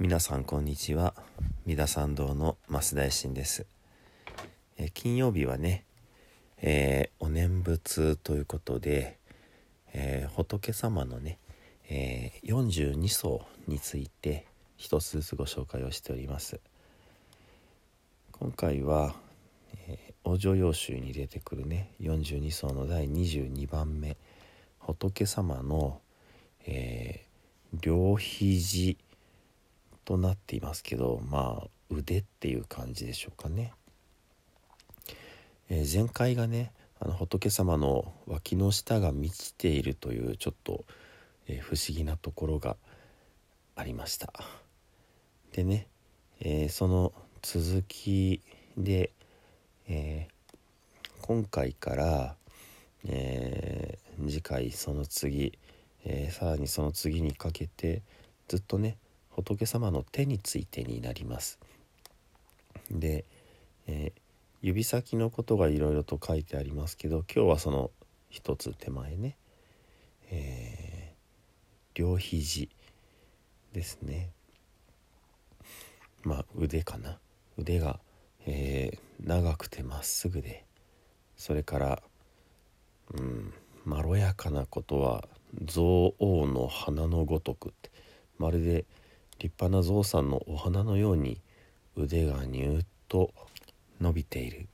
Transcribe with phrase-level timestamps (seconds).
[0.00, 1.12] 皆さんこんにちは。
[1.66, 3.66] 三田参道の増大臣です、
[4.78, 5.84] え、金曜日はね、
[6.62, 9.18] えー、お念仏ということで、
[9.92, 11.36] えー、仏様のね、
[11.90, 14.46] え42層について
[14.78, 16.60] 一つずつご紹介をしております。
[18.32, 19.14] 今回は、
[19.86, 24.16] え往生要集に出てくるね42層の第22番目
[24.78, 26.00] 仏様の、
[26.64, 27.26] え
[27.82, 28.96] 両肘
[30.10, 33.72] となっていますけどまあ腕っていう感じでしょうかね。
[35.68, 40.84] えー、前回がねあの仏様の脇の下が満ちているというちょっと、
[41.46, 42.76] えー、不思議なところが
[43.76, 44.32] ありました。
[45.52, 45.86] でね、
[46.40, 48.42] えー、その続き
[48.76, 49.12] で、
[49.88, 50.26] え
[51.22, 52.34] 今回から、
[53.04, 55.56] え次回その次、
[56.04, 58.02] えさらにその次にかけて
[58.48, 58.98] ずっとね
[59.42, 61.58] 仏様の手についてになります。
[62.90, 63.24] で、
[63.86, 64.20] えー、
[64.62, 67.90] 指先のことがいろいろと書いてありますけど今日はその
[68.28, 69.36] 一つ手前ね、
[70.30, 72.68] えー、両肘
[73.72, 74.30] ですね。
[76.22, 77.18] まあ腕かな。
[77.56, 78.00] 腕が、
[78.46, 80.64] えー、長くてまっすぐで
[81.36, 82.02] それから
[83.14, 83.52] うん
[83.84, 85.24] まろやかなことは
[85.64, 87.90] 象王の花のごとくって
[88.38, 88.84] まるで
[89.40, 91.40] 立派な象さんのお花のように
[91.96, 93.32] 腕がニューッと
[94.00, 94.68] 伸びている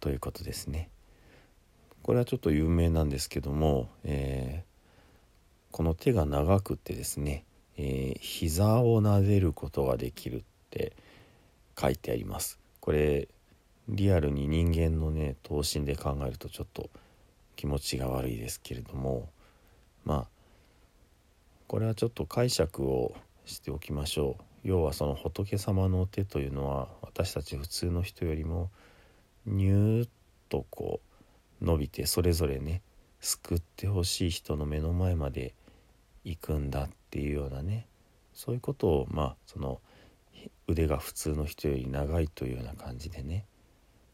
[0.00, 0.90] ということですね。
[2.02, 7.44] これはちょっと有名なんですけども、えー、この手が長くてですね、
[7.78, 10.92] えー、膝を撫でることができるって
[11.78, 12.58] 書いてあります。
[12.80, 13.28] これ
[13.88, 16.90] リアルに人間のね頭身で考えるとちょっと
[17.56, 19.28] 気持ちが悪いですけれども
[20.04, 20.28] まあ
[21.66, 23.14] これはちょっと解釈を
[23.54, 24.44] しておきましょう。
[24.62, 28.70] 要はその仏様の手というのは私たち普通の人よりも
[29.46, 30.08] ニューッ
[30.48, 31.00] とこ
[31.60, 32.82] う伸びてそれぞれね
[33.20, 35.54] 救ってほしい人の目の前まで
[36.24, 37.86] 行くんだっていうようなね
[38.34, 39.80] そういうことをまあその
[40.68, 43.46] 腕が普通の人より長いというような感じでね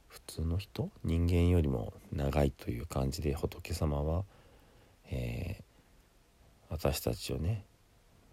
[0.09, 0.91] 普通の人？
[1.05, 4.25] 人間よりも長いという感じで仏様は、
[5.11, 5.63] えー、
[6.71, 7.66] 私たちをね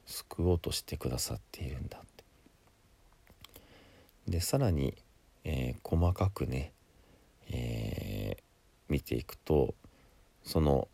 [0.06, 2.24] 救おうとしてくださっているんだって
[4.28, 4.96] でさらに、
[5.44, 6.74] えー、細かくね、
[7.50, 8.44] えー、
[8.90, 9.76] 見ていくと
[10.44, 10.88] その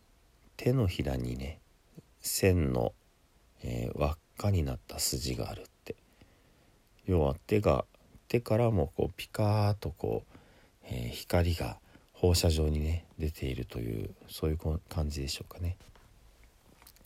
[0.57, 1.59] 手のひらにね
[2.21, 2.93] 線の、
[3.63, 5.95] えー、輪っかになった筋があるって
[7.05, 7.85] 要は手が
[8.27, 10.37] 手からもこうピカーとこう、
[10.83, 11.79] え光が
[12.13, 15.77] 放射状にね出ているというそういう感じでしょうかね。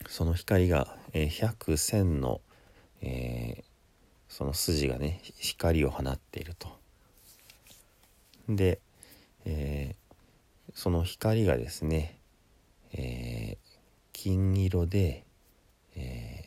[0.08, 2.42] その光が、えー、100線の、
[3.02, 3.64] えー、
[4.28, 6.70] その筋がね光を放っていると。
[8.50, 8.80] で、
[9.46, 12.20] えー、その光がですね、
[12.94, 13.58] え
[14.12, 15.24] 金色で、
[15.96, 16.44] え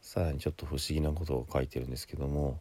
[0.00, 2.60] さらにちょっと不思議なことを書いてるんですけども、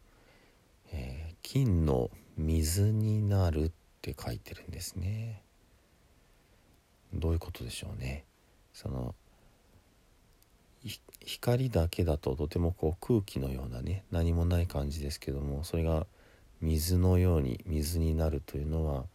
[0.91, 5.44] え金の水になるって書いてるんですね。
[7.13, 8.25] どういうことでしょうね。
[8.73, 9.16] その
[11.25, 16.07] 光だけだととてもこう空気のようなね何もない感じですけどもそれが
[16.62, 19.06] 水のように水になるというのは、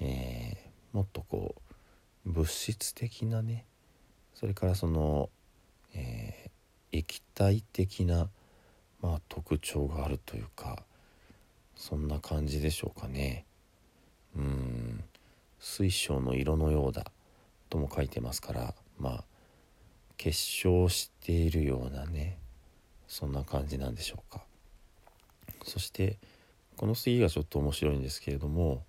[0.00, 1.54] えー、もっとこ
[2.26, 3.64] う物質的なね
[4.34, 5.30] それからその、
[5.94, 8.28] えー、液体的な、
[9.00, 10.82] まあ、特徴があるというか
[11.76, 13.44] そんな感じでしょうかね。
[14.36, 15.04] うん
[15.60, 17.10] 水晶の色のようだ
[17.70, 19.24] とも書いてますからまあ
[20.18, 22.36] 結晶しているようなね
[23.06, 24.42] そんな感じなんでしょうか。
[25.64, 26.18] そして
[26.76, 28.84] この次がちょっと面白いんですけれども、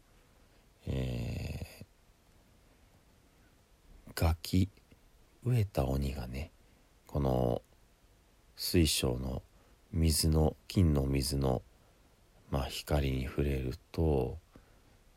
[0.88, 4.69] えー、ガキ
[5.45, 6.51] 飢えた鬼がね
[7.07, 7.62] この
[8.56, 9.42] 水晶の
[9.92, 11.62] 水の金の水の、
[12.51, 14.38] まあ、光に触れると、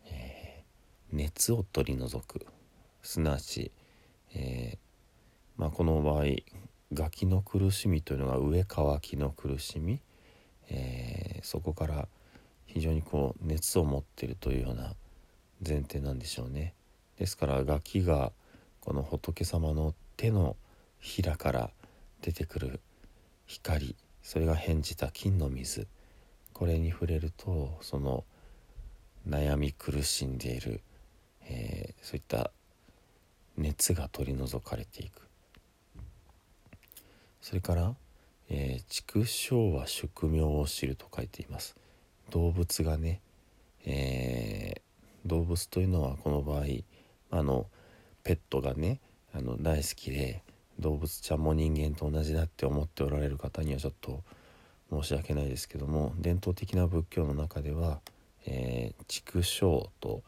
[0.07, 2.47] えー、熱を取り除く
[3.03, 3.73] すなわち、
[4.35, 4.82] えー
[5.57, 6.25] まあ、この場合
[6.93, 10.01] ガキの苦しみというのが上乾きの苦しみ、
[10.69, 12.09] えー、そこから
[12.67, 14.95] 非常にこう熱を持ってるというような
[15.67, 16.75] 前提なんでしょうね。
[17.19, 18.33] ですからガキが
[18.81, 20.57] この仏様の手の
[20.99, 21.71] ひらから
[22.21, 22.81] 出てくる
[23.47, 25.87] 光それが変じた金の水。
[26.53, 28.25] これに触れるとその
[29.29, 30.81] 悩み苦しんでいる、
[31.45, 32.51] えー、そういった
[33.57, 35.32] 熱が取り除かれていく。
[37.43, 37.95] それから、
[38.49, 41.77] えー、畜生は宿命を知ると書いています。
[42.31, 43.21] 動物がね、
[43.85, 46.65] えー、動物というのはこの場合
[47.31, 47.67] あの
[48.23, 49.01] ペットがね
[49.35, 50.43] あの大好きで
[50.79, 54.23] 動物ちゃんも人間と同じだって思っておられる方にはちょっと
[54.91, 58.01] 申し訳ないですけども伝統的な仏教の中では、
[58.47, 60.23] えー、畜生と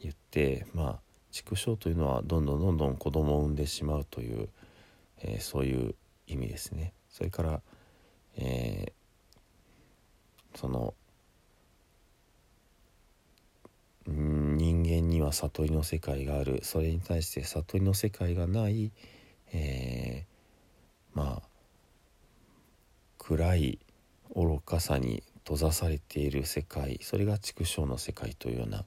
[0.00, 0.96] 言ってまあ
[1.32, 4.48] 畜生というのはどんどんどんどん子供を産んでしまうという、
[5.22, 5.94] えー、そういう
[6.26, 6.92] 意味ですね。
[7.10, 7.62] それから、
[8.36, 10.94] えー、その
[14.06, 16.60] 人間には悟りの世界がある。
[16.62, 18.92] それに対して悟りの世界がない、
[19.52, 21.48] えー、まあ
[23.18, 23.78] 暗い
[24.34, 27.00] 愚かさに閉ざされている世界。
[27.02, 28.84] それが畜生の世界というような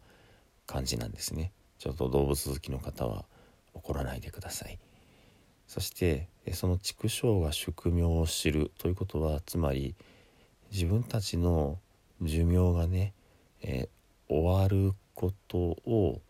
[0.65, 1.51] 感じなんですね。
[1.80, 3.25] ちょっと動物好きの方は
[3.74, 4.80] 怒らないでください。
[5.68, 9.96] そしてその畜生が宿命を知るということはつまり
[10.72, 11.80] 自分たちの
[12.22, 13.13] 寿命がね、
[13.62, 16.22] えー、終わることを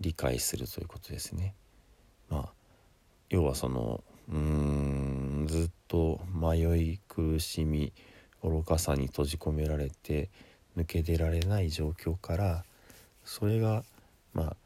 [0.00, 1.54] 理解するということですね。
[2.28, 2.52] まあ
[3.30, 7.92] 要はそのうーんずっと迷い苦しみ
[8.42, 10.30] 愚かさに閉じ込められて
[10.76, 12.64] 抜け出られない状況から
[13.24, 13.84] それが
[14.34, 14.56] まあ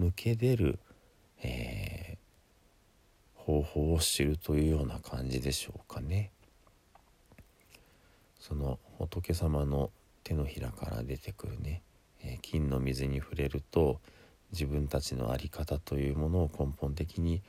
[0.00, 0.78] 抜け出る、
[1.42, 2.17] えー、
[3.48, 6.32] 方法を知るというような感じでしょうかね。
[8.38, 9.90] その仏様の
[10.22, 11.82] 手のひらから出てくるね
[12.22, 14.00] え金の水に触れると
[14.52, 17.42] 自分たちの在り方というものを根本的に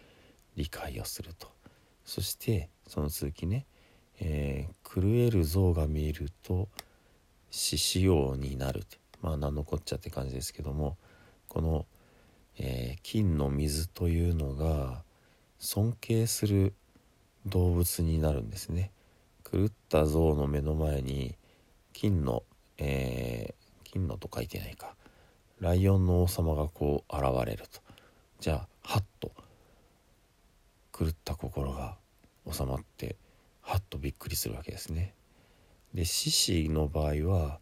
[0.56, 1.50] 理解をすると
[2.06, 3.66] そしてその続きね、
[4.22, 6.69] えー、狂える像が見えると
[7.51, 8.84] 獅子王になる
[9.22, 10.98] まあ何のこっちゃって感じですけども
[11.50, 11.86] この、
[12.57, 15.04] えー、金の水というのが
[15.60, 16.74] 尊敬する
[17.46, 18.92] 動物になるんですね。
[19.52, 21.36] 狂った像の目の前に
[21.94, 22.44] 金の、
[22.78, 23.54] え
[23.84, 24.96] 金のと書いてないか。
[25.60, 27.82] ライオンの王様がこう現れると。
[28.40, 29.34] じゃあはっと
[30.98, 31.98] 狂った心が
[32.50, 33.18] 収まって
[33.62, 35.14] はっとびっくりするわけですね。
[35.94, 37.60] で獅子の場合は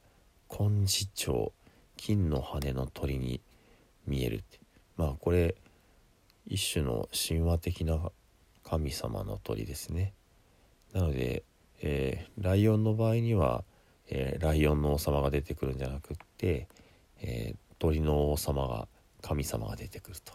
[0.50, 1.52] 金字鳥
[1.96, 3.42] 金の羽の鳥に
[4.06, 4.60] 見えるって。
[4.98, 5.56] まあこれ
[6.48, 8.12] 一種の神話的な
[8.64, 10.14] 神様の鳥ですね。
[10.94, 11.44] なので、
[11.82, 13.64] えー、ライオンの場合には
[14.10, 16.68] えー、ライオンの王様が出てくるんじゃなくって、
[17.22, 18.88] えー、鳥の王様が
[19.22, 20.34] 神様が出てくると。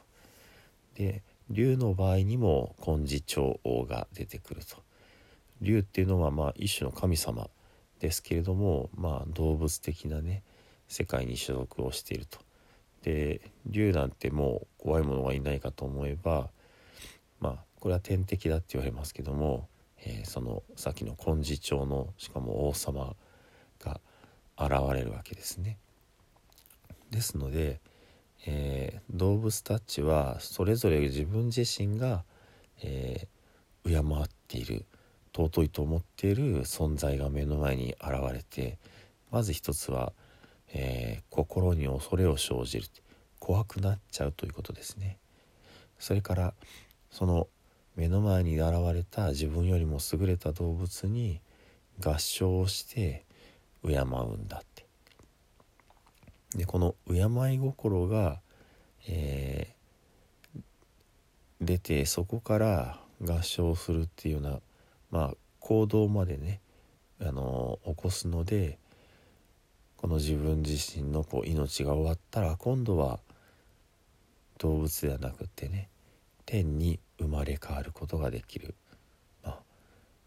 [0.94, 4.76] で竜の場合にも金字長王が出てくると。
[5.60, 7.48] 竜っていうのはまあ一種の神様
[8.00, 10.42] ですけれどもまあ動物的なね
[10.88, 12.38] 世界に所属をしていると。
[13.02, 16.50] で竜なんてもう怖いものがいないかと思えば
[17.40, 19.68] まあこれは天敵だって言われますけども、
[20.04, 23.14] えー、そのさっきの金字長のしかも王様
[23.80, 24.00] が
[24.58, 25.78] 現れるわけですね。
[27.10, 27.80] ですので、
[28.46, 32.24] えー、動物たちはそれぞれ自分自身が、
[32.82, 34.86] えー、敬っている
[35.34, 38.78] 尊いと思っている存在が目の前に現れて
[39.32, 40.12] まず一つは、
[40.72, 42.86] えー、心に恐れを生じる
[43.38, 45.18] 怖くなっちゃうということですね。
[45.98, 46.54] それから
[47.10, 47.48] その
[47.96, 51.40] 目の前に現れた自分よりも優れた動物に
[52.00, 53.24] 合唱をして
[53.84, 54.04] 敬う
[54.36, 54.86] んだって
[56.56, 58.40] でこの敬い心が、
[59.08, 60.60] えー、
[61.60, 64.60] 出てそこから合唱するっていうような、
[65.10, 66.60] まあ、行動までね
[67.20, 68.78] あの起こすので
[70.02, 73.20] この自分自身のこう命が終わったら今度は
[74.58, 75.88] 動物ではなくてね
[76.44, 78.74] 天に生まれ変わることができる、
[79.44, 79.58] まあ、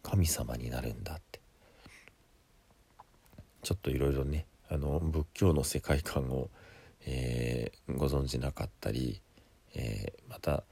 [0.02, 1.42] 神様になるんだって。
[3.64, 6.50] ちょっといろいろねあの仏教の世界観を、
[7.06, 9.22] えー、ご存じなかったり、
[9.74, 10.64] えー、また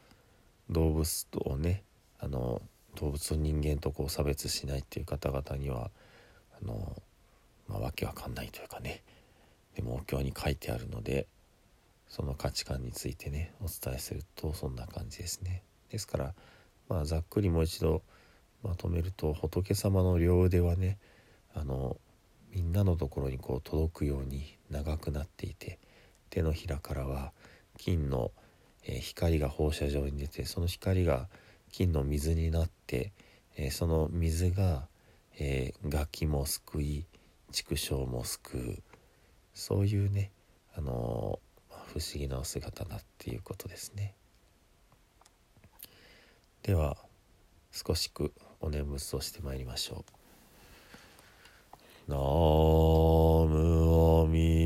[0.70, 1.84] 動物とね
[2.20, 2.62] あの
[2.96, 5.92] 動物と人間とこう差別しないっていう方々には
[6.62, 6.96] あの、
[7.68, 9.04] まあ、わけわかんないというかね
[9.76, 11.28] でもお経に書いてあるので
[12.08, 15.64] その価値観についてねお伝えするとそんな感じですね。
[15.90, 16.34] ですから、
[16.88, 18.04] まあ、ざっくりもう一度
[18.64, 20.98] まとめると仏様の両腕はね
[21.54, 21.98] あの
[22.52, 25.80] みんなのところにこう届くように長くなっていて
[26.30, 27.32] 手のひらからは
[27.78, 28.32] 金の、
[28.86, 31.28] え光が放射状に出てその光が
[31.72, 33.12] 金の水になって、
[33.56, 34.88] えその水が、
[35.40, 37.06] えー、楽器も救い
[37.54, 38.84] 畜生も救う
[39.54, 40.32] そういうね、
[40.76, 44.16] あの、不思議なお姿だっていうことですね。
[46.64, 46.98] では
[47.72, 50.04] 少しくお念仏をしてまいりましょ
[52.08, 52.12] う。
[52.12, 52.24] ナム
[54.24, 54.63] アミ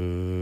[0.00, 0.39] peu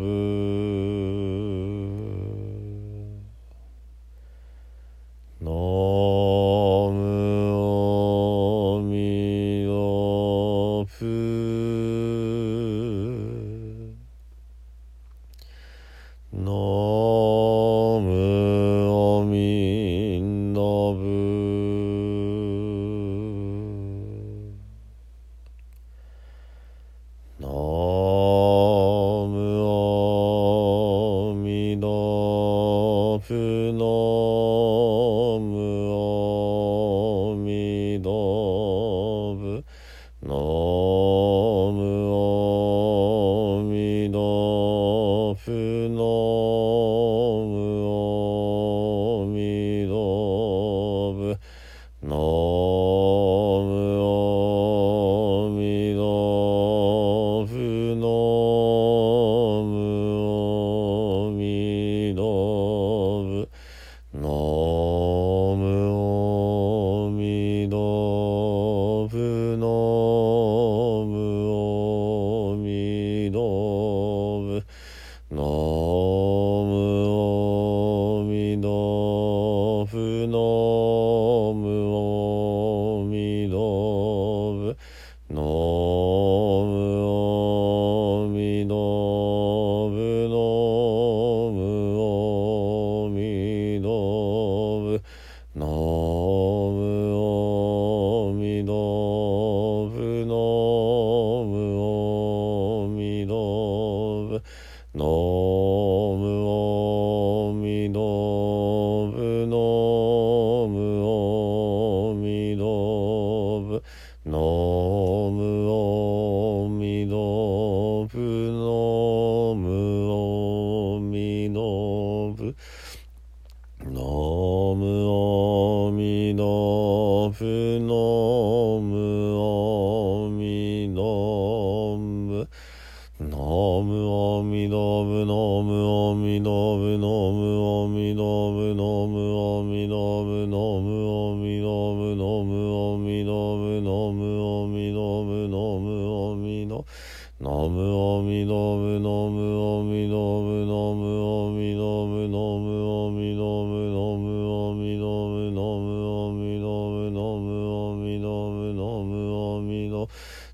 [0.00, 0.39] Uh,
[40.20, 40.36] но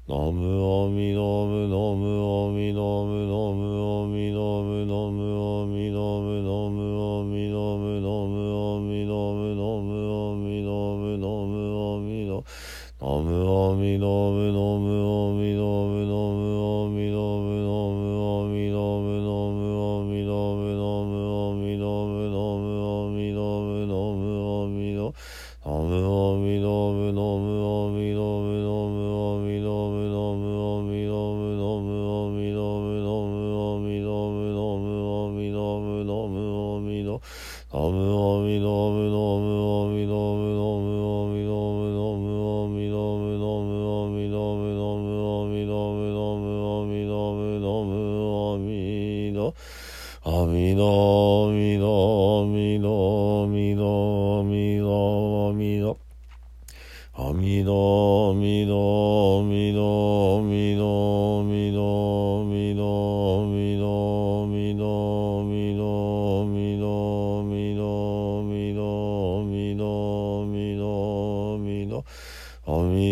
[0.08, 2.15] 飲むアみ飲む飲む。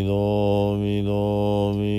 [0.04, 1.93] みのみのみ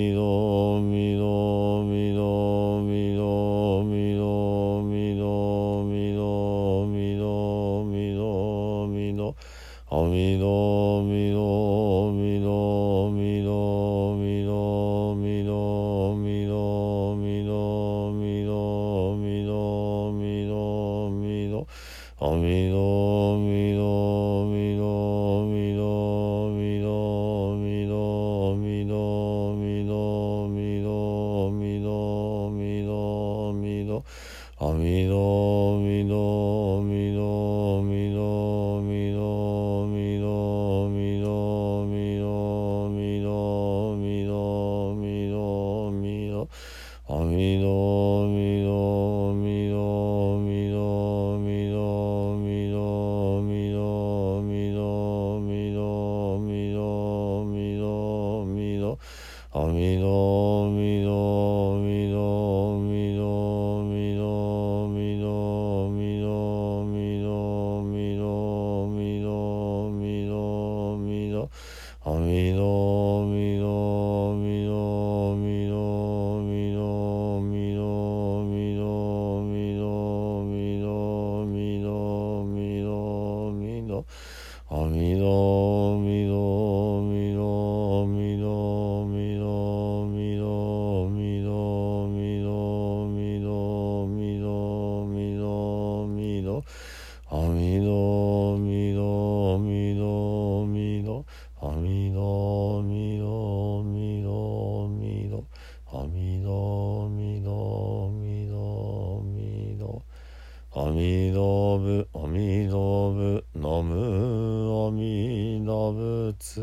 [116.34, 116.60] つ。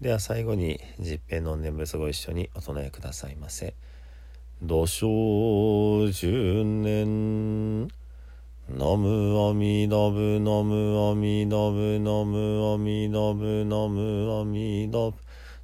[0.00, 3.74] では最後に十平の念仏ご一緒にお唱えくださいませ
[4.62, 7.88] 「土生十年」
[8.68, 15.14] ナムアミダブナムアミダブナムアミダブナムアミダブ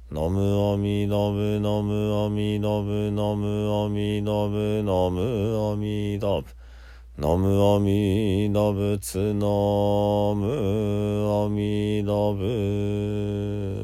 [0.09, 6.45] ナムアミダブナムアミダブナムアミダブナムアミダブ
[7.15, 9.45] ナムアミダ仏ナ
[10.35, 13.82] ムアミダ仏。